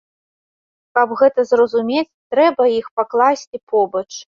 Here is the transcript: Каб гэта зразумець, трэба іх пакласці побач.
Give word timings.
Каб 0.99 1.07
гэта 1.19 1.39
зразумець, 1.51 2.07
трэба 2.33 2.63
іх 2.81 2.85
пакласці 3.03 3.57
побач. 3.77 4.05